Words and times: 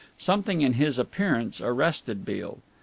Something 0.17 0.63
in 0.63 0.73
his 0.73 0.97
appearance 0.97 1.61
arrested 1.61 2.25
Beale. 2.25 2.57